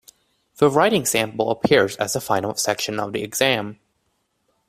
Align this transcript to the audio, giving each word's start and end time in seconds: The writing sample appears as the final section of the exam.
The 0.55 0.67
writing 0.67 1.05
sample 1.05 1.51
appears 1.51 1.95
as 1.97 2.13
the 2.13 2.21
final 2.21 2.55
section 2.55 2.99
of 2.99 3.13
the 3.13 3.21
exam. 3.21 3.79